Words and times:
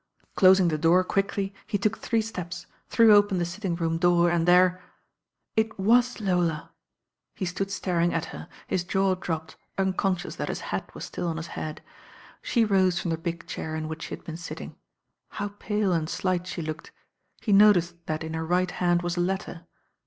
Closing 0.35 0.69
the 0.69 0.79
door 0.79 1.03
quickly 1.03 1.53
he 1.67 1.77
took 1.77 1.99
three 1.99 2.23
steps, 2.23 2.65
threw 2.89 3.13
open 3.13 3.37
the 3.37 3.45
sitting 3.45 3.75
room 3.75 3.99
door 3.99 4.31
and 4.31 4.47
there• 4.47 4.69
It 5.55 5.77
was 5.77 6.19
Lola 6.19 6.71
I 6.73 6.73
He 7.35 7.45
stood 7.45 7.69
staring 7.69 8.11
at 8.11 8.25
her, 8.33 8.49
his 8.65 8.83
jaw 8.83 9.13
dropped, 9.13 9.57
uncon 9.77 10.15
scious 10.17 10.37
that 10.37 10.49
his 10.49 10.61
hat 10.73 10.95
was 10.95 11.05
still 11.05 11.27
on 11.27 11.37
his 11.37 11.45
head. 11.53 11.83
She 12.41 12.65
rose 12.65 12.99
from 12.99 13.11
the 13.11 13.15
big 13.19 13.45
chair 13.45 13.75
in 13.75 13.87
which 13.87 14.01
she 14.01 14.15
had 14.15 14.23
been 14.23 14.37
sittmg. 14.37 14.73
How 15.37 15.49
pale 15.49 15.91
and 15.93 16.09
slight 16.09 16.47
she 16.47 16.63
looked. 16.63 16.91
He 17.39 17.53
no 17.53 17.71
ticed 17.71 17.93
that 18.07 18.23
in 18.23 18.33
her 18.33 18.43
right 18.43 18.71
hand 18.71 19.03
was 19.03 19.17
a 19.17 19.21
letter. 19.21 19.67